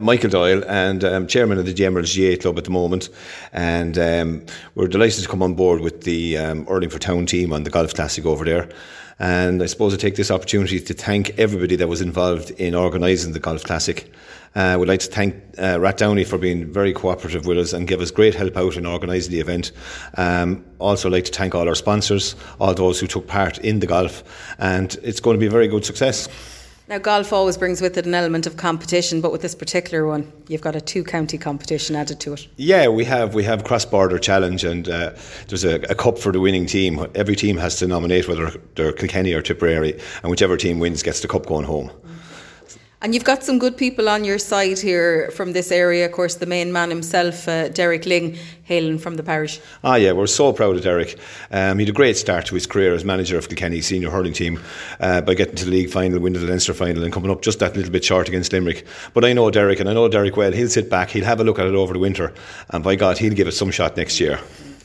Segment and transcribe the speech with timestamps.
[0.00, 3.10] Michael Doyle and um, chairman of the Emeralds GAA Club at the moment,
[3.52, 7.64] and um, we're delighted to come on board with the um, Urlingford Town team on
[7.64, 8.68] the Golf Classic over there.
[9.18, 13.34] And I suppose I take this opportunity to thank everybody that was involved in organising
[13.34, 14.10] the Golf Classic.
[14.54, 17.86] I uh, would like to thank uh, Rathdowney for being very cooperative with us and
[17.86, 19.72] give us great help out in organising the event.
[20.16, 23.86] Um, also, like to thank all our sponsors, all those who took part in the
[23.86, 24.24] golf,
[24.58, 26.26] and it's going to be a very good success.
[26.90, 30.32] Now, golf always brings with it an element of competition, but with this particular one,
[30.48, 32.48] you've got a two county competition added to it.
[32.56, 33.32] Yeah, we have.
[33.32, 35.12] We have cross border challenge, and uh,
[35.46, 37.06] there's a, a, cup for the winning team.
[37.14, 39.92] Every team has to nominate whether they're Kilkenny or Tipperary,
[40.24, 41.90] and whichever team wins gets the cup going home.
[41.90, 42.09] Mm.
[43.02, 46.04] And you've got some good people on your side here from this area.
[46.04, 49.58] Of course, the main man himself, uh, Derek Lyng, hailing from the parish.
[49.82, 51.18] Ah, yeah, we're so proud of Derek.
[51.50, 54.34] Um, he had a great start to his career as manager of Kilkenny senior hurling
[54.34, 54.60] team
[55.00, 57.58] uh, by getting to the league final, winning the Leinster final, and coming up just
[57.60, 58.84] that little bit short against Limerick.
[59.14, 60.52] But I know Derek, and I know Derek well.
[60.52, 62.34] He'll sit back, he'll have a look at it over the winter,
[62.68, 64.38] and by God, he'll give it some shot next year.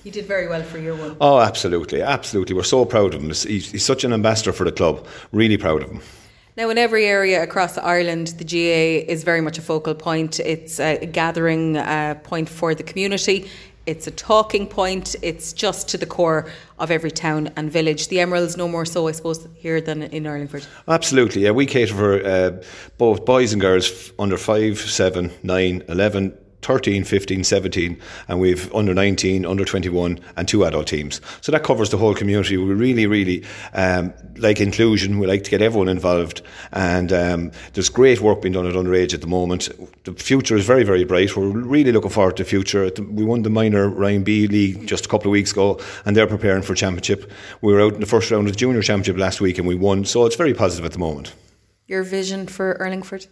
[0.05, 1.17] He did very well for year one.
[1.19, 2.55] Oh, absolutely, absolutely.
[2.55, 3.27] We're so proud of him.
[3.27, 5.05] He's, he's such an ambassador for the club.
[5.33, 6.01] Really proud of him.
[6.57, 10.39] Now, in every area across Ireland, the GAA is very much a focal point.
[10.39, 13.49] It's a gathering uh, point for the community.
[13.85, 15.17] It's a talking point.
[15.21, 18.07] It's just to the core of every town and village.
[18.07, 20.65] The Emeralds, no more so, I suppose, here than in Urlingford.
[20.87, 21.43] Absolutely.
[21.43, 22.63] Yeah, we cater for uh,
[22.97, 28.91] both boys and girls under 5, 7, 9, 11, 13, 15, 17, and we've under
[28.91, 31.21] 19, under 21, and two adult teams.
[31.41, 32.57] So that covers the whole community.
[32.57, 35.19] We really, really um, like inclusion.
[35.19, 39.13] We like to get everyone involved, and um, there's great work being done at underage
[39.13, 39.69] at the moment.
[40.05, 41.37] The future is very, very bright.
[41.37, 42.89] We're really looking forward to the future.
[42.99, 46.25] We won the minor Roinn B League just a couple of weeks ago, and they're
[46.25, 47.31] preparing for championship.
[47.61, 49.75] We were out in the first round of the junior championship last week, and we
[49.75, 50.03] won.
[50.03, 51.31] So it's very positive at the moment.
[51.87, 53.27] Your vision for Urlingford?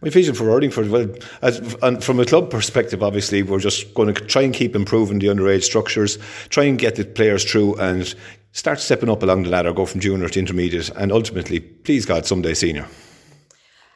[0.00, 1.08] My vision for Urlingford, well,
[1.42, 5.18] as, and from a club perspective, obviously, we're just going to try and keep improving
[5.18, 8.14] the underage structures, try and get the players through and
[8.52, 12.26] start stepping up along the ladder, go from junior to intermediate, and ultimately, please God,
[12.26, 12.86] someday senior.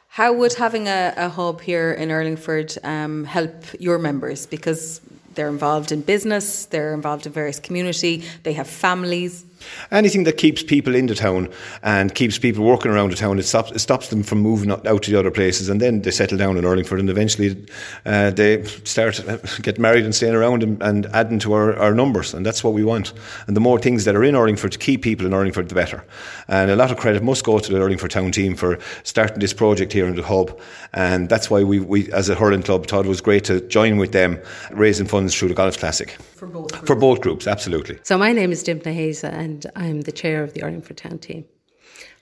[0.09, 4.45] How would having a, a hub here in Urlingford um, help your members?
[4.45, 4.99] Because
[5.35, 9.45] they're involved in business, they're involved in various community, they have families.
[9.91, 11.49] Anything that keeps people in the town
[11.83, 15.03] and keeps people working around the town, it stops, it stops them from moving out
[15.03, 17.65] to the other places, and then they settle down in Urlingford, and eventually
[18.05, 21.93] uh, they start uh, get married and staying around and, and adding to our, our,
[21.93, 23.13] numbers, and that's what we want.
[23.47, 26.03] And the more things that are in Urlingford to keep people in Urlingford, the better.
[26.47, 29.53] And a lot of credit must go to the Urlingford town team for starting this
[29.53, 30.59] project here in the hub,
[30.93, 33.97] and that's why we, we as a hurling club, thought it was great to join
[33.97, 34.39] with them,
[34.71, 36.87] raising funds through the Golf Classic for both groups.
[36.87, 37.99] for both groups, absolutely.
[38.03, 41.45] So my name is Dimna Haza, and I'm the chair of the Urlingford Town team.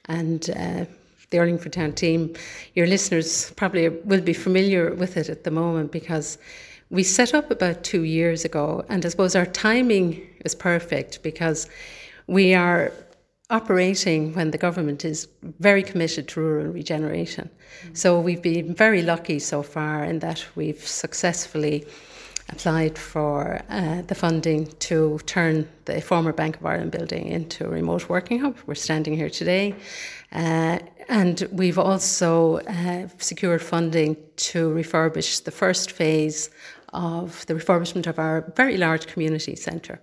[0.06, 0.86] And uh,
[1.30, 2.36] the Urlingford Town team,
[2.74, 6.38] your listeners probably will be familiar with it at the moment because
[6.90, 11.70] we set up about two years ago, and I suppose our timing is perfect because
[12.26, 12.92] we are
[13.52, 15.28] operating when the government is
[15.60, 17.50] very committed to rural regeneration.
[17.50, 17.96] Mm-hmm.
[17.96, 21.86] So we've been very lucky so far in that we've successfully
[22.50, 27.70] applied for uh, the funding to turn the former Bank of Ireland building into a
[27.70, 28.58] remote working hub.
[28.66, 29.76] We're standing here today.
[30.32, 36.50] Uh, and we've also uh, secured funding to refurbish the first phase
[36.94, 40.00] of the refurbishment of our very large community centre.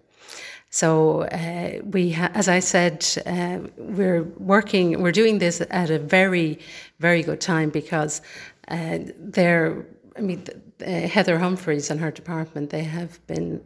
[0.70, 5.98] So uh, we, ha- as I said, uh, we're working, we're doing this at a
[5.98, 6.58] very,
[6.98, 8.20] very good time because
[8.68, 10.44] uh, there, I mean,
[10.80, 13.60] uh, Heather Humphreys and her department, they have been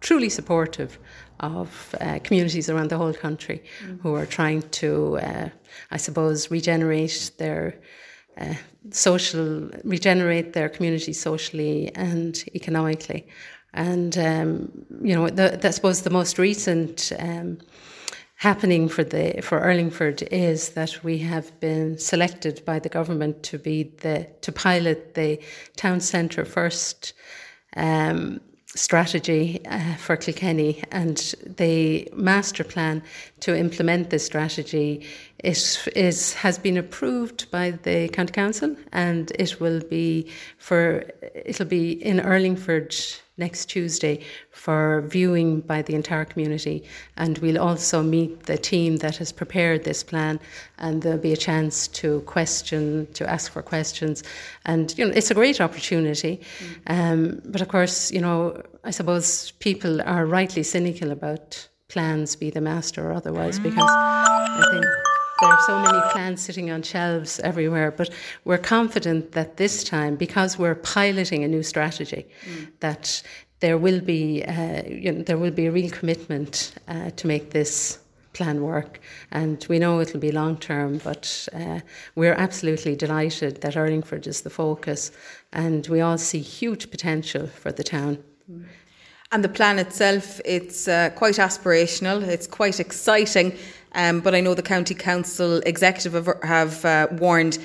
[0.00, 0.98] truly supportive
[1.40, 4.00] of uh, communities around the whole country mm.
[4.00, 5.48] who are trying to, uh,
[5.90, 7.80] I suppose, regenerate their
[8.38, 8.54] uh,
[8.90, 13.26] social, regenerate their community socially and economically.
[13.74, 17.58] And um, you know, the, the, I suppose the most recent um,
[18.42, 23.56] happening for the for Urlingford is that we have been selected by the government to
[23.56, 25.40] be the to pilot the
[25.76, 27.12] town centre first
[27.76, 28.40] um,
[28.74, 30.82] strategy uh, for Kilkenny.
[30.90, 31.18] And
[31.56, 33.04] the master plan
[33.40, 35.06] to implement this strategy
[35.44, 40.26] is, is has been approved by the county council and it will be
[40.58, 41.04] for
[41.44, 46.84] it'll be in Urlingford next Tuesday for viewing by the entire community.
[47.16, 50.38] And we'll also meet the team that has prepared this plan,
[50.78, 54.22] and there'll be a chance to question, to ask for questions.
[54.64, 56.40] And, you know, it's a great opportunity.
[56.86, 57.12] Mm.
[57.12, 62.50] Um, but of course, you know, I suppose people are rightly cynical about plans, be
[62.50, 64.84] the master or otherwise, because I think.
[65.42, 68.10] There are so many plans sitting on shelves everywhere, but
[68.44, 72.68] we're confident that this time, because we're piloting a new strategy, mm.
[72.78, 73.22] that
[73.58, 77.50] there will be uh, you know, there will be a real commitment uh, to make
[77.50, 77.98] this
[78.34, 79.00] plan work.
[79.30, 81.80] And we know it'll be long term, but uh,
[82.14, 85.10] we're absolutely delighted that Urlingford is the focus,
[85.52, 88.22] and we all see huge potential for the town.
[89.32, 93.56] And the plan itself, it's uh, quite aspirational, it's quite exciting,
[93.94, 97.58] um, but I know the County Council executive have, have uh, warned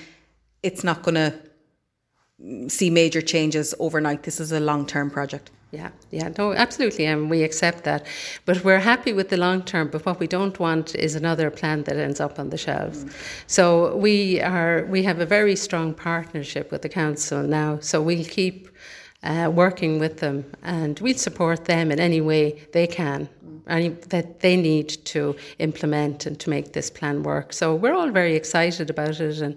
[0.64, 4.24] it's not going to see major changes overnight.
[4.24, 5.52] This is a long term project.
[5.72, 8.06] Yeah, yeah, no, absolutely, and we accept that.
[8.46, 9.90] But we're happy with the long term.
[9.90, 13.04] But what we don't want is another plan that ends up on the shelves.
[13.04, 13.14] Mm.
[13.48, 17.80] So we are we have a very strong partnership with the council now.
[17.82, 18.70] So we'll keep
[19.28, 23.28] uh, working with them, and we'll support them in any way they can,
[23.68, 27.52] any that they need to implement and to make this plan work.
[27.52, 29.56] So we're all very excited about it, and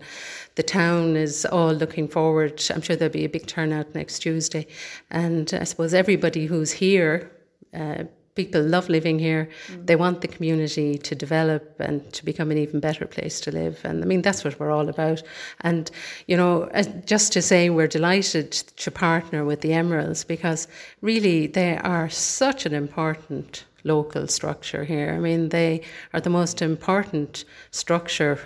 [0.57, 2.61] the town is all looking forward.
[2.75, 4.67] I'm sure there'll be a big turnout next Tuesday,
[5.11, 7.31] and I suppose everybody who's here.
[7.73, 9.49] Uh, people love living here.
[9.69, 9.87] Mm.
[9.87, 13.81] They want the community to develop and to become an even better place to live.
[13.85, 15.23] And I mean, that's what we're all about.
[15.63, 15.91] And,
[16.27, 16.71] you know,
[17.07, 20.69] just to say we're delighted to partner with the Emeralds because
[21.01, 25.13] really they are such an important local structure here.
[25.15, 28.39] I mean, they are the most important structure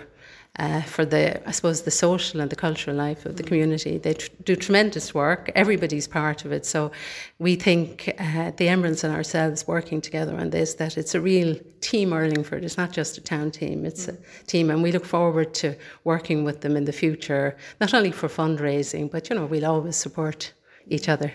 [0.57, 3.97] uh, for the, I suppose, the social and the cultural life of the community.
[3.97, 5.51] They tr- do tremendous work.
[5.53, 6.65] Everybody's part of it.
[6.65, 6.91] So
[7.39, 11.57] we think uh, the Emeralds and ourselves working together on this that it's a real
[11.81, 12.63] team Urlingford.
[12.63, 13.85] It's not just a town team.
[13.85, 14.17] It's a
[14.47, 15.75] team, and we look forward to
[16.05, 19.97] working with them in the future, not only for fundraising, but you know we'll always
[19.97, 20.53] support
[20.87, 21.33] each other.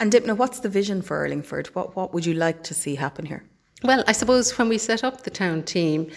[0.00, 1.68] And Dimna, what's the vision for Urlingford?
[1.68, 3.44] What what would you like to see happen here?
[3.84, 6.10] Well, I suppose when we set up the town team,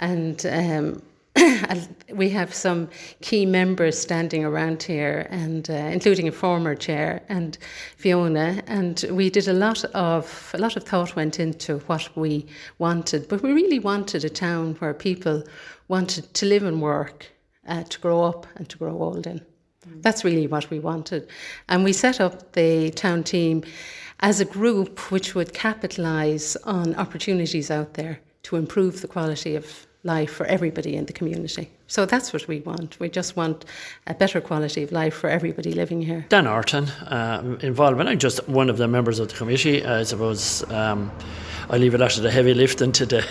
[0.00, 1.02] and um,
[2.12, 2.88] we have some
[3.20, 7.58] key members standing around here, and uh, including a former chair and
[7.96, 8.62] Fiona.
[8.66, 12.46] And we did a lot of a lot of thought went into what we
[12.78, 15.42] wanted, but we really wanted a town where people
[15.88, 17.26] wanted to live and work,
[17.66, 19.40] uh, to grow up and to grow old in.
[19.88, 20.02] Mm.
[20.02, 21.28] That's really what we wanted,
[21.68, 23.64] and we set up the town team
[24.20, 29.87] as a group which would capitalise on opportunities out there to improve the quality of
[30.04, 31.70] life for everybody in the community.
[31.86, 32.98] So that's what we want.
[33.00, 33.64] We just want
[34.06, 36.24] a better quality of life for everybody living here.
[36.28, 38.08] Dan Orton, uh, involvement.
[38.08, 39.84] I'm just one of the members of the committee.
[39.84, 41.10] I suppose um,
[41.70, 43.26] I leave a lot of the heavy lifting to the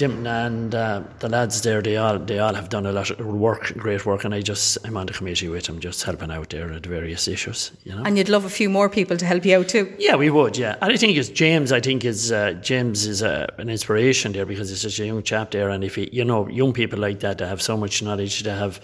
[0.00, 3.26] Dimna and uh, the lads there, they all they all have done a lot of
[3.26, 6.48] work, great work, and I just I'm on the committee with them, just helping out
[6.48, 7.70] there at various issues.
[7.84, 8.04] You know.
[8.04, 9.94] And you'd love a few more people to help you out too.
[9.98, 10.56] Yeah, we would.
[10.56, 11.70] Yeah, and I think it's James.
[11.70, 15.22] I think is uh, James is uh, an inspiration there because he's such a young
[15.22, 18.02] chap there, and if he, you know young people like that, they have so much
[18.02, 18.80] knowledge, they have,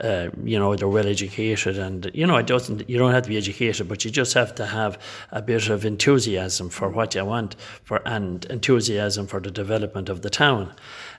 [0.00, 3.28] uh, you know, they're well educated, and you know it doesn't you don't have to
[3.28, 4.98] be educated, but you just have to have
[5.32, 10.22] a bit of enthusiasm for what you want for and enthusiasm for the development of
[10.22, 10.59] the town.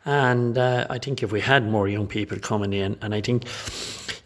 [0.05, 3.45] And uh, I think if we had more young people coming in, and I think,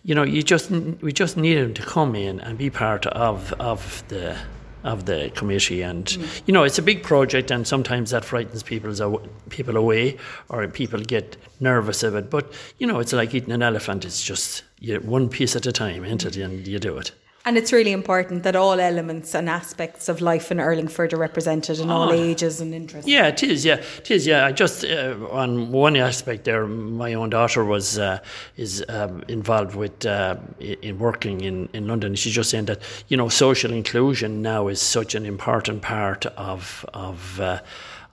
[0.03, 3.51] you know, you just we just need them to come in and be part of
[3.53, 4.37] of the
[4.85, 5.81] of the committee.
[5.81, 6.41] And mm.
[6.45, 9.01] you know, it's a big project, and sometimes that frightens people's
[9.49, 10.17] people away,
[10.47, 12.29] or people get nervous of it.
[12.29, 14.05] But you know, it's like eating an elephant.
[14.05, 16.37] It's just you, one piece at a time, isn't it?
[16.37, 17.11] And you do it.
[17.47, 21.79] And it's really important that all elements and aspects of life in Urlingford are represented
[21.79, 23.07] in oh, all ages and interests.
[23.07, 23.63] Yeah, it is.
[23.63, 24.25] Yeah, it is.
[24.25, 28.17] Yeah, I just uh, on one aspect there, my own daughter was uh,
[28.57, 32.15] is um, involved with uh, in working in in London.
[32.15, 36.83] She's just saying that you know social inclusion now is such an important part of
[36.95, 37.59] of uh,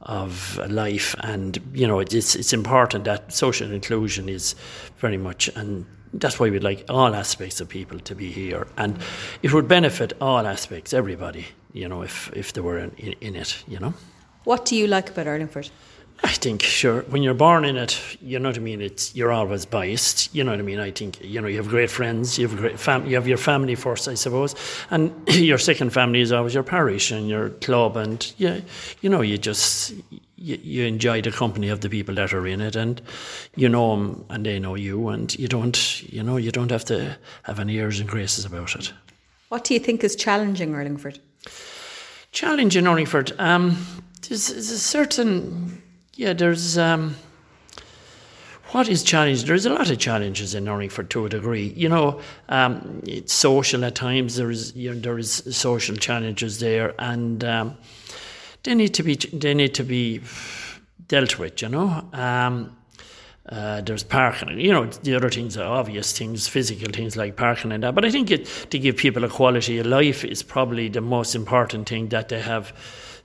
[0.03, 4.55] of life, and you know it's it's important that social inclusion is
[4.99, 8.99] very much and that's why we'd like all aspects of people to be here, and
[9.43, 11.47] it would benefit all aspects, everybody.
[11.73, 13.95] You know, if if they were in, in, in it, you know.
[14.45, 15.71] What do you like about Urlingford?
[16.25, 18.81] I think sure when you're born in it, you know what I mean.
[18.81, 20.33] It's you're always biased.
[20.35, 20.79] You know what I mean.
[20.79, 23.39] I think you know you have great friends, you have great fam- you have your
[23.39, 24.55] family first, I suppose,
[24.91, 28.61] and your second family is always your parish and your club, and yeah,
[29.01, 29.95] you know you just
[30.43, 33.01] you, you enjoy the company of the people that are in it, and
[33.57, 36.85] you know them and they know you, and you don't, you know, you don't have
[36.87, 38.93] to have any airs and graces about it.
[39.49, 41.19] What do you think is challenging Urlingford?
[42.33, 43.87] Challenging Urlingford, um,
[44.29, 45.82] there's, there's, a certain,
[46.15, 46.77] yeah, there's.
[46.79, 47.17] Um,
[48.71, 49.47] what is challenging?
[49.47, 51.75] There's a lot of challenges in Urlingford to a degree.
[51.77, 54.37] You know, um, it's social at times.
[54.37, 57.77] There is you know, there is social challenges there, and um,
[58.63, 60.23] they need to be they need to be
[61.07, 62.09] dealt with, you know.
[62.13, 62.77] Um,
[63.49, 67.73] Uh, there's parking, you know, the other things are obvious things, physical things like parking
[67.73, 67.93] and that.
[67.95, 71.35] But I think it, to give people a quality of life is probably the most
[71.35, 72.73] important thing that they have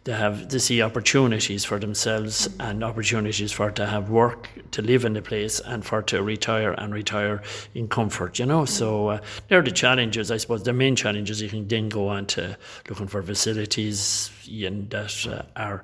[0.07, 5.03] to have to see opportunities for themselves and opportunities for to have work to live
[5.03, 7.41] in the place and for to retire and retire
[7.75, 8.63] in comfort you know?
[8.63, 10.63] So uh, they're the challenges I suppose.
[10.63, 15.41] The main challenges you can then go on to looking for facilities and that uh,
[15.57, 15.83] are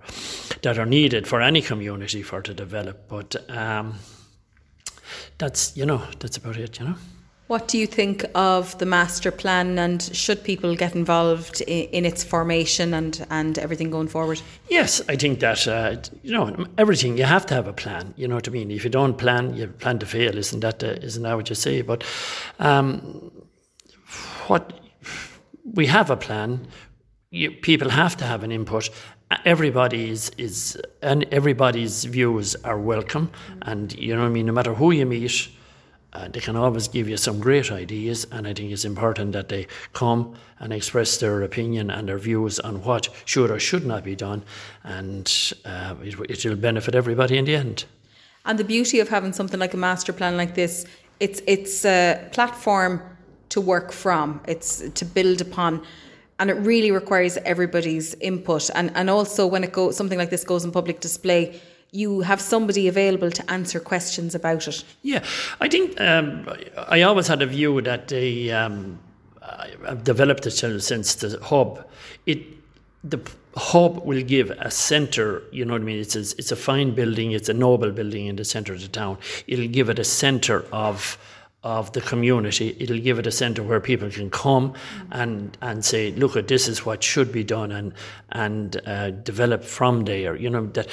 [0.62, 3.10] that are needed for any community for to develop.
[3.10, 3.96] But um,
[5.38, 6.96] that's you know that's about it you know
[7.48, 12.24] what do you think of the master plan and should people get involved in, its
[12.24, 14.42] formation and, and everything going forward?
[14.70, 18.28] Yes, I think that, uh, you know, everything, you have to have a plan, you
[18.28, 18.72] know what I mean?
[18.72, 21.56] If you don't plan, you plan to fail, isn't that, uh, isn't that what you
[21.56, 21.82] say?
[21.82, 22.04] But
[22.60, 23.32] um,
[24.48, 24.80] what
[25.66, 26.68] we have a plan,
[27.30, 28.90] you, people have to have an input
[29.46, 33.32] everybody's is and everybody's views are welcome
[33.64, 35.50] and you know what I mean no matter who you meet
[36.30, 39.68] they can always give you some great ideas, and I think it's important that they
[39.94, 44.16] come and express their opinion and their views on what should or should not be
[44.16, 44.44] done,
[44.84, 47.86] and uh, it, will benefit everybody in the end.
[48.46, 50.86] And the beauty of having something like a master plan like this,
[51.20, 53.02] it's it's a platform
[53.50, 55.82] to work from, it's to build upon.
[56.40, 58.70] And it really requires everybody's input.
[58.76, 61.62] And and also when it goes something like this goes in public display,
[61.94, 64.84] you have somebody available to answer questions about it.
[65.04, 65.24] Yeah,
[65.62, 66.50] I think um,
[66.90, 69.00] I always had a view that the um,
[69.88, 71.88] I've developed it since the hub.
[72.26, 72.40] It
[73.04, 73.20] the
[73.56, 75.44] hub will give a centre.
[75.52, 76.00] You know what I mean?
[76.00, 77.34] It's a, it's a fine building.
[77.34, 79.18] It's a noble building in the centre of the town.
[79.46, 81.18] It'll give it a centre of
[81.64, 82.76] of the community.
[82.78, 84.74] It'll give it a centre where people can come
[85.12, 87.94] and and say, look, this is what should be done, and
[88.32, 90.36] and uh, develop from there.
[90.36, 90.88] You know that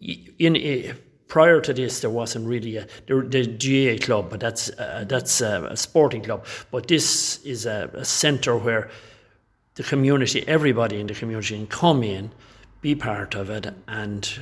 [0.00, 0.94] in a,
[1.28, 5.40] prior to this, there wasn't really a the, the GAA club, but that's uh, that's
[5.40, 6.44] a, a, sporting club.
[6.70, 8.90] But this is a, a centre where
[9.74, 12.32] the community, everybody in the community, can come in,
[12.80, 14.38] be part of it, and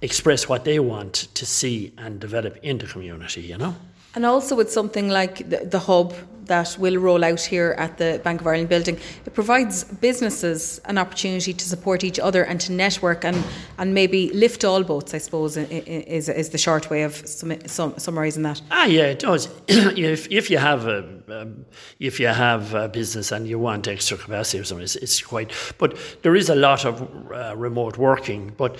[0.00, 3.42] express what they want to see and develop in the community.
[3.42, 3.76] You know.
[4.14, 6.14] And also with something like the, the, hub
[6.48, 10.98] that will roll out here at the Bank of Ireland building, it provides businesses an
[10.98, 13.42] opportunity to support each other and to network and,
[13.78, 17.94] and maybe lift all boats, I suppose, is, is the short way of sum, sum,
[17.98, 18.60] summarising that.
[18.70, 19.48] Ah, yeah, it does.
[19.68, 21.66] if, if you have a um,
[22.00, 25.52] if you have a business and you want extra capacity or something, it's, it's quite.
[25.76, 28.78] But there is a lot of uh, remote working, but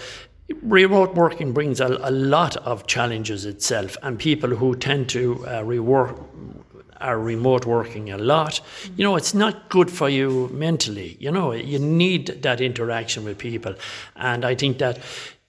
[0.63, 5.63] Remote working brings a, a, lot of challenges itself, and people who tend to uh,
[5.63, 6.25] rework
[7.01, 8.61] are remote working a lot.
[8.97, 11.17] You know, it's not good for you mentally.
[11.21, 13.75] You know, you need that interaction with people,
[14.17, 14.99] and I think that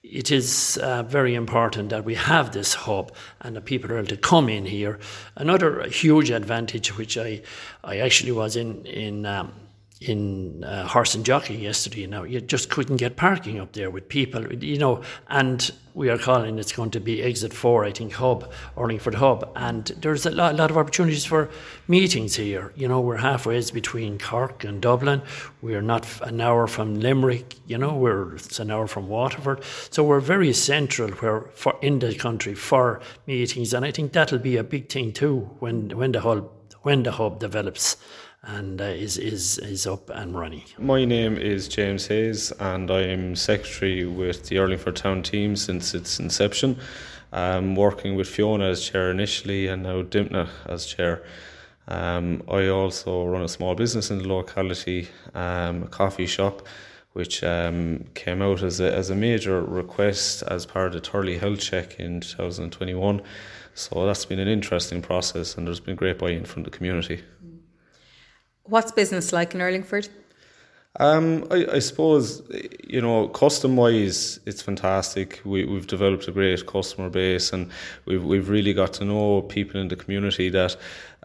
[0.02, 4.08] it is uh, very important that we have this hub and that people are able
[4.08, 4.98] to come in here.
[5.36, 7.42] Another huge advantage, which I,
[7.84, 9.26] I actually was in in.
[9.26, 9.52] Um,
[10.00, 12.06] in uh, Horse and Jockey yesterday.
[12.06, 15.02] Now you just couldn't get parking up there with people, you know.
[15.28, 19.52] And we are calling it's going to be Exit Four, I think, Hub, Urlingford Hub,
[19.54, 21.50] and there's a lot, a lot of opportunities for
[21.86, 22.72] meetings here.
[22.76, 25.20] You know, we're halfway between Cork and Dublin.
[25.60, 27.56] We're not an hour from Limerick.
[27.66, 29.62] You know, we're it's an hour from Waterford.
[29.90, 34.38] So we're very central where for in the country for meetings, and I think that'll
[34.38, 36.50] be a big thing too when when the hub
[36.82, 37.96] when the hub develops
[38.42, 40.62] and uh, is, is, is up and running.
[40.78, 46.18] My name is James Hayes, and I'm secretary with the Urlingford Town team since its
[46.18, 46.78] inception.
[47.32, 51.22] I'm working with Fiona as chair initially, and now Dimna as chair.
[51.86, 56.66] Um, I also run a small business in the locality, um, a coffee shop,
[57.12, 61.38] which um, came out as a, as a major request as part of the Turley
[61.38, 63.20] Health Check in 2021.
[63.74, 67.22] So that's been an interesting process, and there's been great buy-in from the community.
[68.64, 70.08] What's business like in Urlingford?
[70.98, 72.42] Um, I, I, suppose
[72.84, 75.40] you know, custom wise, it's fantastic.
[75.44, 77.70] We, we've developed a great customer base, and
[78.06, 80.76] we've we've really got to know people in the community that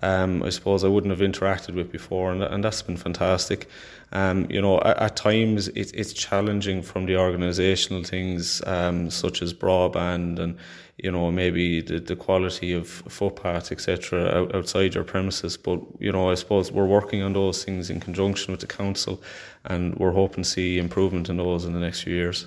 [0.05, 3.67] um, I suppose I wouldn't have interacted with before, and and that's been fantastic.
[4.11, 9.41] Um, you know, at, at times it, it's challenging from the organisational things um, such
[9.41, 10.57] as broadband and
[10.97, 15.57] you know maybe the, the quality of footpaths etc out, outside your premises.
[15.57, 19.21] But you know I suppose we're working on those things in conjunction with the council
[19.65, 22.45] and we're hoping to see improvement in those in the next few years.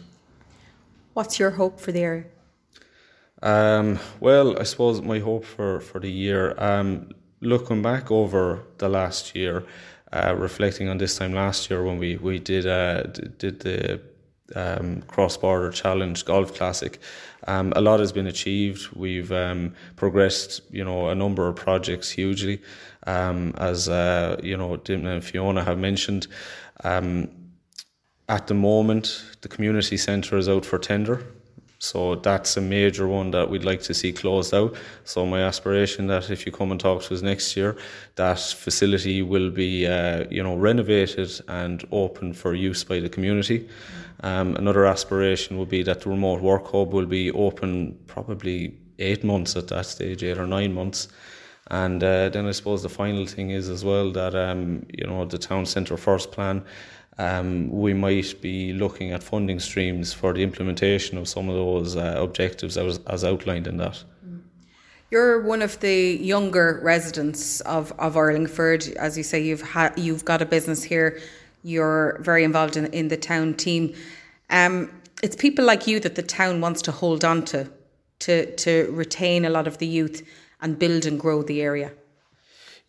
[1.15, 2.25] What's your hope for the area?
[3.43, 7.11] Um, well I suppose my hope for, for the year um,
[7.41, 9.65] looking back over the last year
[10.13, 14.01] uh, reflecting on this time last year when we, we did uh, did the
[14.55, 16.99] um, cross border challenge golf classic.
[17.47, 18.89] Um, a lot has been achieved.
[18.95, 22.63] We've um, progressed, you know, a number of projects hugely,
[23.07, 26.27] um, as uh, you know, Dimna and Fiona have mentioned.
[26.85, 27.29] Um,
[28.29, 31.25] at the moment, the community centre is out for tender.
[31.81, 34.75] So that's a major one that we'd like to see closed out.
[35.05, 37.77] So my aspiration that if you come and talk to us next year,
[38.17, 43.69] that facility will be, uh, you know, renovated and open for use by the community.
[44.25, 49.23] Um, another aspiration would be that the remote work hub will be open probably eight
[49.23, 51.09] months at that stage, eight or nine months.
[51.71, 55.27] And uh, then I suppose the final thing is as well that um, you know
[55.27, 56.65] the town centre first plan
[57.19, 61.97] um, we might be looking at funding streams for the implementation of some of those
[61.97, 64.03] uh, objectives as, as outlined in that.
[65.11, 68.95] You're one of the younger residents of, of Urlingford.
[68.97, 71.19] As you say, you've ha- you've got a business here.
[71.63, 73.95] You're very involved in, in the town team.
[74.51, 77.69] Um, it's people like you that the town wants to hold on to,
[78.21, 80.29] to, to retain a lot of the youth
[80.61, 81.93] and build and grow the area.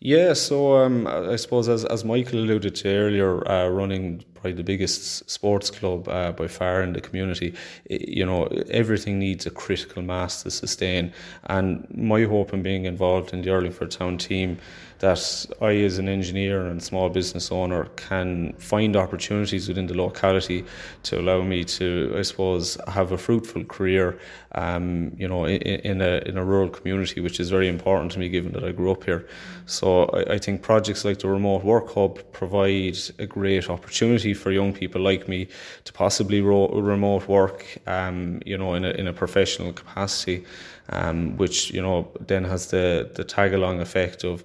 [0.02, 4.62] Yeah, so um, I suppose as, as Michael alluded to earlier, uh, running probably the
[4.62, 7.54] biggest sports club uh, by far in the community,
[7.90, 11.12] you know, everything needs a critical mass to sustain.
[11.44, 14.56] And my hope in being involved in the Urlingford Town team
[15.00, 20.64] that I, as an engineer and small business owner, can find opportunities within the locality
[21.04, 24.18] to allow me to, I suppose, have a fruitful career,
[24.52, 28.18] um, you know, in, in, a in a rural community, which is very important to
[28.18, 29.26] me, given that I grew up here.
[29.64, 34.50] So I, I think projects like the remote work hub provide a great opportunity for
[34.50, 35.48] young people like me
[35.84, 40.44] to possibly ro- remote work, um, you know, in a in a professional capacity
[40.90, 44.44] um, which you know then has the the tag along effect of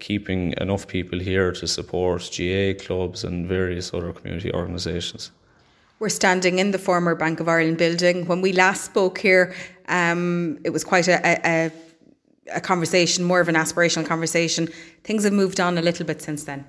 [0.00, 5.30] keeping enough people here to support GAA clubs and various other community organisations.
[6.00, 8.26] We're standing in the former Bank of Ireland building.
[8.26, 9.54] When we last spoke here,
[9.88, 11.72] um, it was quite a, a,
[12.52, 14.68] a conversation, more of an aspirational conversation.
[15.04, 16.64] Things have moved on a little bit since then.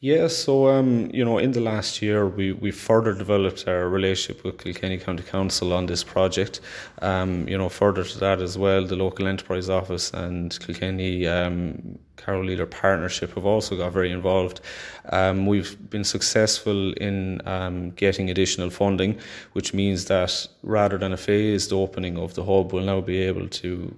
[0.00, 4.44] Yeah, so um, you know, in the last year, we we further developed our relationship
[4.44, 6.60] with Kilkenny County Council on this project.
[7.00, 11.98] Um, you know, further to that as well, the local enterprise office and Kilkenny um,
[12.16, 14.60] Carlow Leader Partnership have also got very involved.
[15.08, 19.18] Um, we've been successful in um, getting additional funding,
[19.54, 23.48] which means that rather than a phased opening of the hub, we'll now be able
[23.48, 23.96] to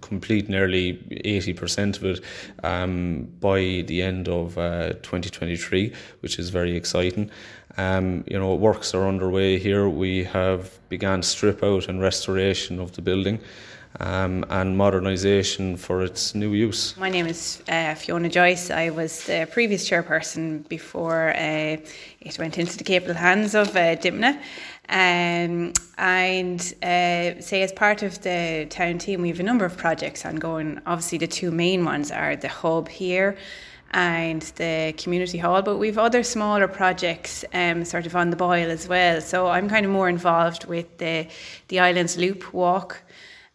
[0.00, 0.94] complete nearly
[1.24, 2.20] 80% of it
[2.62, 7.30] um, by the end of uh, 2023, which is very exciting.
[7.78, 9.88] Um, you know, works are underway here.
[9.88, 13.40] We have begun strip out and restoration of the building.
[14.00, 16.96] Um, and modernisation for its new use.
[16.96, 18.70] My name is uh, Fiona Joyce.
[18.70, 21.76] I was the previous chairperson before uh,
[22.22, 24.40] it went into the capable hands of uh, Dimna.
[24.88, 29.76] Um, and uh, say, as part of the town team, we have a number of
[29.76, 30.80] projects ongoing.
[30.86, 33.36] Obviously, the two main ones are the hub here
[33.92, 38.70] and the community hall, but we've other smaller projects um, sort of on the boil
[38.70, 39.20] as well.
[39.20, 41.26] So I'm kind of more involved with the
[41.68, 43.02] the Islands Loop walk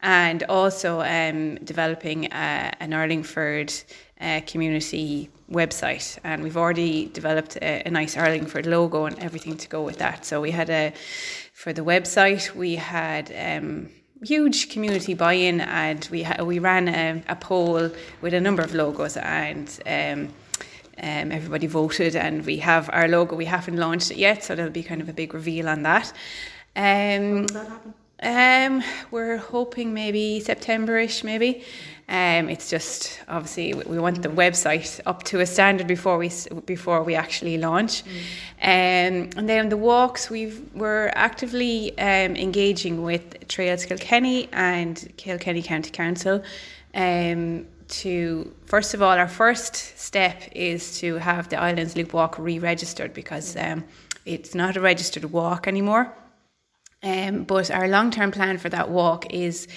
[0.01, 3.83] and also um, developing uh, an Urlingford
[4.21, 9.67] uh, community website, and we've already developed a, a, nice Urlingford logo and everything to
[9.69, 10.25] go with that.
[10.25, 10.93] So we had a
[11.53, 13.32] for the website we had.
[13.36, 13.89] Um,
[14.23, 18.73] huge community buy-in and we ha- we ran a, a, poll with a number of
[18.73, 20.34] logos and um,
[21.03, 24.71] um, everybody voted and we have our logo we haven't launched it yet so there'll
[24.71, 26.12] be kind of a big reveal on that
[26.75, 27.69] um, that
[28.23, 31.63] um, we're hoping maybe September-ish, maybe.
[32.10, 36.32] Um, it's just obviously we want the website up to a standard before we
[36.65, 38.10] before we actually launch, mm.
[38.62, 45.62] um, and then the walks we've we're actively um, engaging with Trails Kilkenny and Kilkenny
[45.62, 46.41] County Council.
[46.95, 52.39] Um, to first of all, our first step is to have the Islands Loop Walk
[52.39, 53.84] re-registered because um,
[54.25, 56.13] it's not a registered walk anymore.
[57.03, 59.67] Um, but our long term plan for that walk is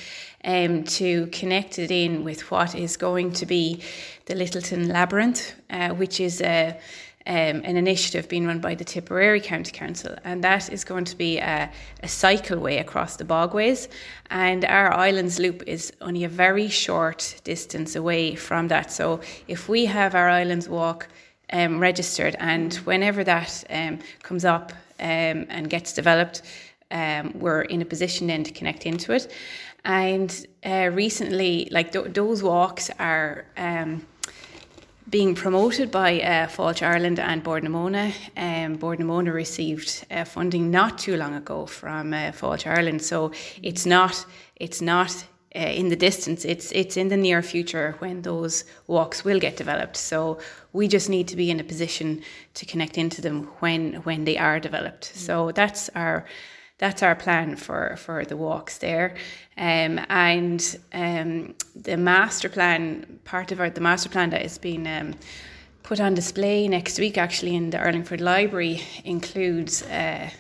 [0.45, 3.83] um, to connect it in with what is going to be
[4.27, 6.79] the Littleton Labyrinth, uh, which is a,
[7.27, 11.17] um, an initiative being run by the Tipperary County Council, and that is going to
[11.17, 11.71] be a,
[12.03, 13.89] a cycleway across the bogways.
[14.31, 18.91] And our Islands Loop is only a very short distance away from that.
[18.91, 21.09] So if we have our Islands Walk
[21.53, 26.43] um, registered, and whenever that um, comes up um, and gets developed,
[26.91, 29.33] um, we're in a position then to connect into it.
[29.85, 33.47] And uh, recently, like th- those walks are.
[33.57, 34.07] Um,
[35.11, 38.13] being promoted by uh, Fáilte Ireland and Bord na Móna.
[38.37, 43.03] Um, Bord na Móna received uh, funding not too long ago from uh, Fáilte Ireland,
[43.03, 44.25] so it's not
[44.57, 45.25] it's not
[45.57, 46.45] uh, in the distance.
[46.45, 49.97] It's it's in the near future when those walks will get developed.
[49.97, 50.39] So
[50.73, 52.23] we just need to be in a position
[52.55, 55.05] to connect into them when when they are developed.
[55.05, 56.25] So that's our
[56.81, 59.15] that's our plan for for the walks there.
[59.57, 64.87] Um, and um, the master plan, part of our, the master plan that is being
[64.87, 65.15] um,
[65.83, 70.31] put on display next week, actually in the Urlingford Library, includes uh,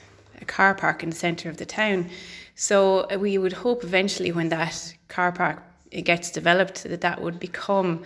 [0.40, 2.08] a car park in the centre of the town.
[2.54, 7.38] So uh, we would hope eventually, when that car park gets developed, that that would
[7.38, 8.02] become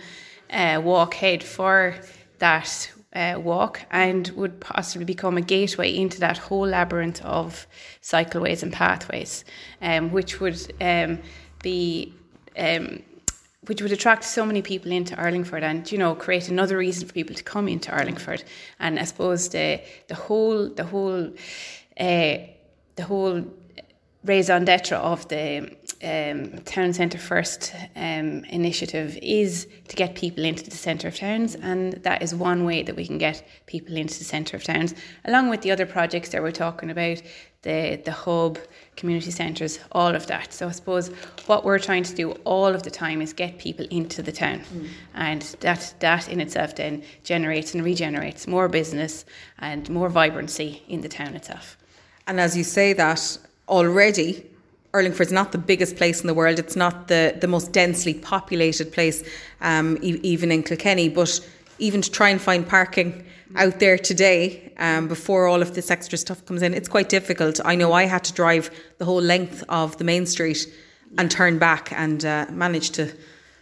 [0.49, 1.95] a walkhead for
[2.39, 7.65] that uh, walk and would possibly become a gateway into that whole labyrinth of
[8.01, 9.45] cycleways and pathways,
[9.81, 11.19] um, which would um,
[11.63, 12.13] be.
[12.57, 13.01] Um,
[13.67, 17.13] which would attract so many people into Urlingford and you know create another reason for
[17.15, 18.43] people to come into Urlingford
[18.79, 21.33] and I suppose the the whole the whole
[21.99, 22.37] uh,
[22.95, 23.43] the whole
[24.23, 30.63] raison d'etre of the um, Town Centre First um, initiative is to get people into
[30.63, 34.17] the centre of towns, and that is one way that we can get people into
[34.19, 34.93] the centre of towns,
[35.25, 37.21] along with the other projects that we're talking about,
[37.63, 38.59] the, the hub,
[38.95, 40.53] community centres, all of that.
[40.53, 41.07] So I suppose
[41.47, 44.59] what we're trying to do all of the time is get people into the town,
[44.59, 44.87] mm.
[45.15, 49.25] and that, that in itself then generates and regenerates more business
[49.57, 51.77] and more vibrancy in the town itself.
[52.27, 53.37] And as you say that,
[53.67, 54.45] already
[54.95, 56.57] Urlingford's not the biggest place in the world.
[56.57, 59.23] It's not the, the most densely populated place,
[59.61, 61.09] um, e- even in Kilkenny.
[61.09, 61.45] But
[61.79, 66.17] even to try and find parking out there today, um, before all of this extra
[66.17, 67.59] stuff comes in, it's quite difficult.
[67.65, 70.65] I know I had to drive the whole length of the main street
[71.17, 73.11] and turn back and uh, manage to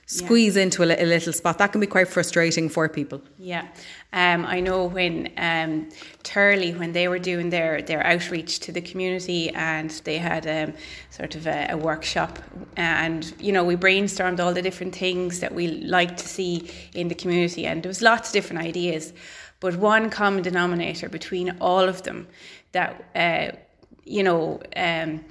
[0.06, 0.64] squeeze yeah.
[0.64, 1.58] into a, a, little spot.
[1.58, 3.22] That can be quite frustrating for people.
[3.38, 3.68] Yeah.
[4.12, 5.90] Um, I know when um,
[6.24, 10.76] Turley, when they were doing their, their outreach to the community and they had um,
[11.10, 12.40] sort of a, a, workshop
[12.76, 17.08] and, you know, we brainstormed all the different things that we like to see in
[17.08, 19.14] the community and there was lots of different ideas.
[19.60, 22.28] But one common denominator between all of them
[22.74, 23.58] that, uh,
[24.04, 25.24] you know, um,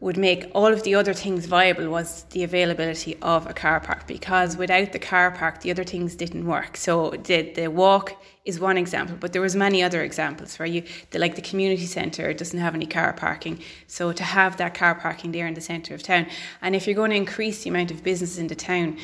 [0.00, 4.06] would make all of the other things viable was the availability of a car park
[4.06, 6.76] because without the car park the other things didn't work.
[6.76, 10.84] So the, the walk is one example but there was many other examples where you
[11.10, 13.60] the, like the community centre doesn't have any car parking.
[13.88, 16.26] So to have that car parking there in the centre of town
[16.62, 18.98] and if you're going to increase the amount of business in the town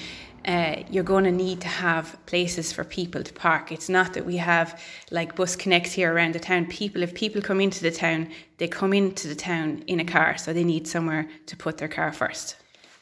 [0.46, 3.72] uh, you're going to need to have places for people to park.
[3.72, 4.80] It's not that we have
[5.11, 6.66] like bus connects here around the town.
[6.66, 10.37] People, if people come into the town, they come into the town in a car,
[10.37, 12.57] so they need somewhere to put their car first.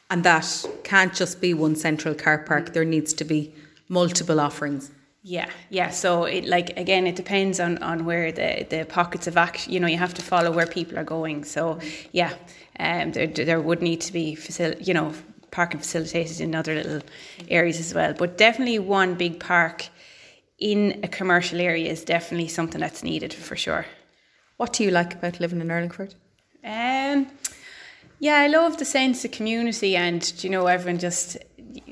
[0.09, 2.73] And that can't just be one central car park.
[2.73, 3.53] There needs to be
[3.89, 4.91] multiple offerings.
[5.25, 5.89] Yeah, yeah.
[5.89, 9.71] So it like again, it depends on on where the the pockets of action.
[9.71, 11.45] You know, you have to follow where people are going.
[11.45, 11.79] So
[12.11, 12.33] yeah,
[12.77, 15.13] um, there there would need to be facil- you know
[15.53, 17.01] parking facilitated in other little
[17.47, 18.13] areas as well.
[18.13, 19.87] But definitely one big park
[20.57, 23.85] in a commercial area is definitely something that's needed for sure.
[24.57, 26.15] What do you like about living in Urlingford?
[26.63, 27.27] Um,
[28.19, 31.37] yeah, I love the sense of community and you know everyone just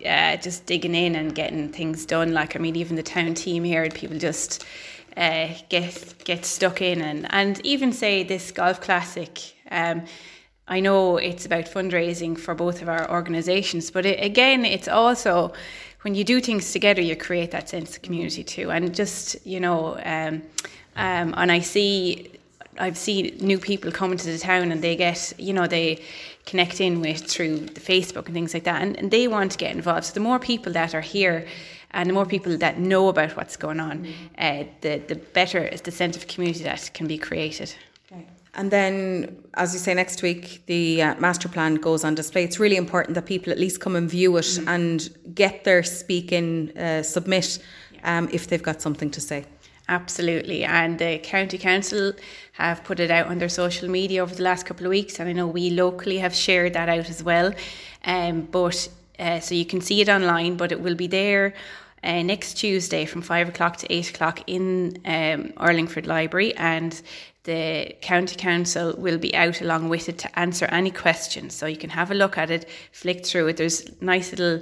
[0.05, 2.33] uh, just digging in and getting things done.
[2.33, 4.65] Like I mean, even the town team here, people just
[5.17, 9.55] uh, get get stuck in and and even say this golf classic.
[9.69, 10.03] Um,
[10.71, 15.51] I know it's about fundraising for both of our organisations, but it, again, it's also
[16.03, 18.71] when you do things together, you create that sense of community too.
[18.71, 20.41] And just, you know, um,
[20.95, 22.31] um, and I see,
[22.79, 26.01] I've seen new people come into the town and they get, you know, they
[26.45, 29.57] connect in with through the Facebook and things like that, and, and they want to
[29.57, 30.05] get involved.
[30.05, 31.45] So the more people that are here,
[31.91, 34.13] and the more people that know about what's going on, mm-hmm.
[34.37, 37.75] uh, the the better is the sense of community that can be created.
[38.53, 42.43] And then, as you say, next week the uh, master plan goes on display.
[42.43, 44.67] It's really important that people at least come and view it mm.
[44.67, 47.59] and get their speak in, uh, submit
[48.03, 49.45] um, if they've got something to say.
[49.87, 52.13] Absolutely, and the county council
[52.53, 55.27] have put it out on their social media over the last couple of weeks, and
[55.27, 57.53] I know we locally have shared that out as well.
[58.05, 58.87] Um, but
[59.19, 61.53] uh, so you can see it online, but it will be there
[62.03, 67.01] uh, next Tuesday from five o'clock to eight o'clock in um, Urlingford Library, and
[67.43, 71.55] the county council will be out along with it to answer any questions.
[71.55, 73.57] So you can have a look at it, flick through it.
[73.57, 74.61] There's nice little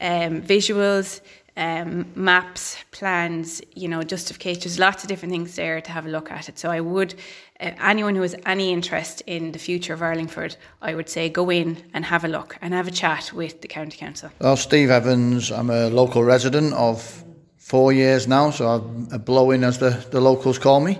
[0.00, 1.20] um, visuals,
[1.56, 4.64] um, maps, plans, you know, justifications.
[4.64, 6.58] There's lots of different things there to have a look at it.
[6.58, 7.14] So I would,
[7.60, 11.50] uh, anyone who has any interest in the future of Urlingford, I would say go
[11.50, 14.30] in and have a look and have a chat with the county council.
[14.40, 17.24] Well, Steve Evans, I'm a local resident of
[17.58, 20.98] four years now, so I'm a blow-in as the, the locals call me.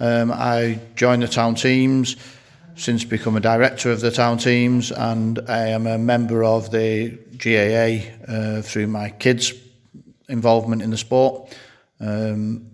[0.00, 2.16] Um, I joined the town teams,
[2.76, 7.18] since become a director of the town teams, and I am a member of the
[7.36, 9.52] GAA uh, through my kids'
[10.28, 11.56] involvement in the sport.
[12.00, 12.70] Um,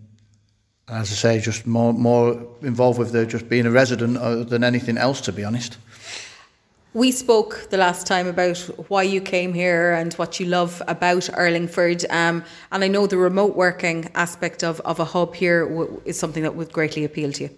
[0.88, 4.62] as I say, just more more involved with the just being a resident uh, than
[4.62, 5.78] anything else, to be honest.
[6.92, 11.22] We spoke the last time about why you came here and what you love about
[11.22, 12.04] Urlingford.
[12.08, 16.16] Um, and I know the remote working aspect of, of a hub here w- is
[16.16, 17.50] something that would greatly appeal to you.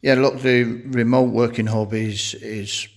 [0.00, 2.88] Yeah, look, the remote working hub is is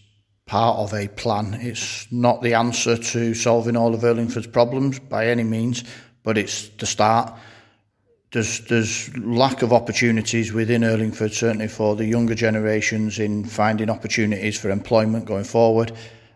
[0.52, 1.54] part of a plan.
[1.62, 5.86] It's not the answer to solving all of Urlingford's problems by any means,
[6.24, 7.34] but it's the start
[8.32, 14.58] there's there's lack of opportunities within Urlingford, certainly for the younger generations in finding opportunities
[14.60, 15.92] for employment going forward.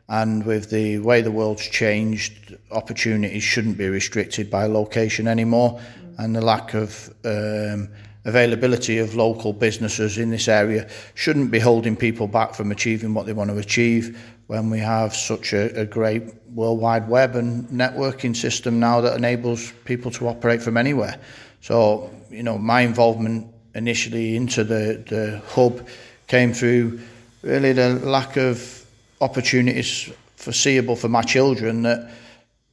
[0.07, 5.79] And with the way the world's changed, opportunities shouldn't be restricted by location anymore.
[6.17, 7.89] And the lack of um,
[8.25, 13.25] availability of local businesses in this area shouldn't be holding people back from achieving what
[13.25, 18.35] they want to achieve when we have such a, a great worldwide web and networking
[18.35, 21.19] system now that enables people to operate from anywhere.
[21.61, 25.87] So, you know, my involvement initially into the, the hub
[26.27, 26.99] came through
[27.43, 28.85] really the lack of
[29.21, 32.11] opportunities foreseeable for my children that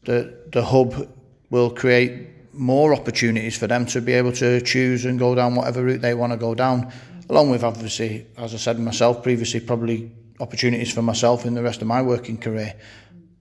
[0.05, 1.09] the, the hub
[1.51, 5.83] will create more opportunities for them to be able to choose and go down whatever
[5.83, 6.93] route they want to go down,
[7.29, 10.11] along with obviously, as I said myself previously, probably
[10.41, 12.75] opportunities for myself in the rest of my working career.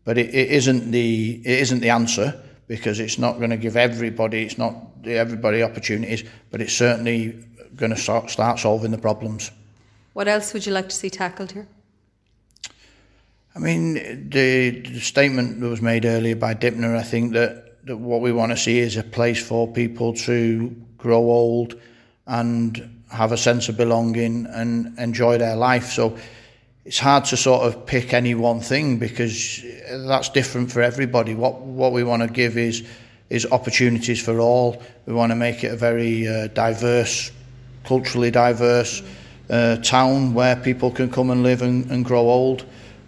[0.03, 3.75] But it, it isn't the it isn't the answer because it's not going to give
[3.75, 7.43] everybody it's not everybody opportunities, but it's certainly
[7.75, 9.51] going to start, start solving the problems.
[10.13, 11.67] What else would you like to see tackled here?
[13.55, 17.97] I mean, the, the statement that was made earlier by Dimna, I think that, that
[17.97, 21.79] what we want to see is a place for people to grow old
[22.27, 25.91] and have a sense of belonging and enjoy their life.
[25.91, 26.17] So
[26.85, 31.35] it's hard to sort of pick any one thing because that's different for everybody.
[31.35, 32.83] What what we want to give is
[33.29, 34.81] is opportunities for all.
[35.05, 37.31] We want to make it a very uh, diverse,
[37.85, 39.01] culturally diverse
[39.49, 42.65] uh, town where people can come and live and, and grow old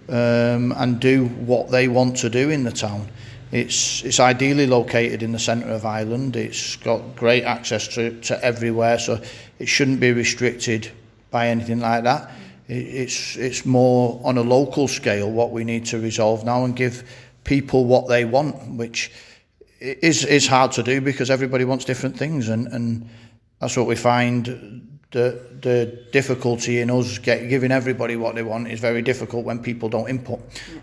[0.10, 3.08] um, and do what they want to do in the town.
[3.54, 6.36] It's, it's ideally located in the centre of Ireland.
[6.36, 9.22] It's got great access to, to everywhere, so
[9.60, 10.92] it shouldn't be restricted
[11.30, 12.32] by anything like that.
[12.68, 16.76] It, it's, it's more on a local scale what we need to resolve now and
[16.76, 17.08] give
[17.44, 19.12] people what they want, which
[19.80, 23.08] is is hard to do because everybody wants different things, and, and
[23.60, 24.93] that's what we find.
[25.14, 29.60] The the difficulty in us get, giving everybody what they want is very difficult when
[29.60, 30.42] people don't input.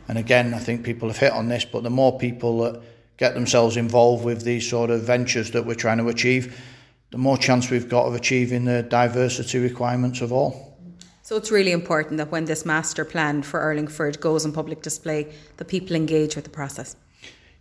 [0.09, 2.81] And again, I think people have hit on this, but the more people that
[3.19, 6.59] get themselves involved with these sort of ventures that we're trying to achieve,
[7.11, 10.79] the more chance we've got of achieving the diversity requirements of all.
[11.23, 15.33] So it's really important that when this master plan for Urlingford goes on public display,
[15.59, 16.97] the people engage with the process.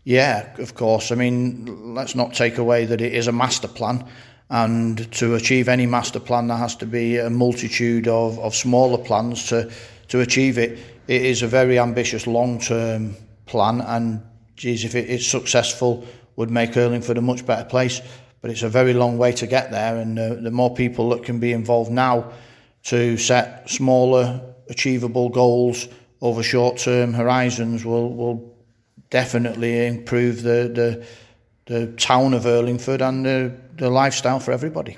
[0.05, 1.11] Yeah, of course.
[1.11, 4.05] I mean, let's not take away that it is a master plan.
[4.49, 8.97] And to achieve any master plan, there has to be a multitude of, of smaller
[8.97, 9.71] plans to,
[10.07, 10.79] to achieve it.
[11.07, 14.21] It is a very ambitious long term plan, and
[14.55, 18.01] geez, if it is successful, would make Urlingford a much better place.
[18.41, 21.23] But it's a very long way to get there, and uh, the more people that
[21.23, 22.31] can be involved now
[22.83, 25.87] to set smaller, achievable goals
[26.21, 28.55] over short term horizons will, will
[29.09, 31.05] definitely improve the, the,
[31.65, 34.97] the town of Urlingford and the, the lifestyle for everybody.